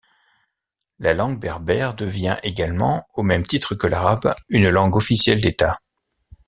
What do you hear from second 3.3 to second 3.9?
titre que